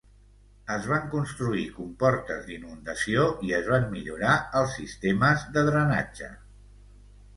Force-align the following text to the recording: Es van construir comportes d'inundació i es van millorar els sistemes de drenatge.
Es 0.75 0.85
van 0.91 1.03
construir 1.09 1.65
comportes 1.75 2.41
d'inundació 2.47 3.27
i 3.49 3.53
es 3.61 3.69
van 3.75 3.87
millorar 3.95 4.33
els 4.63 4.75
sistemes 4.81 5.49
de 5.59 5.65
drenatge. 5.69 6.33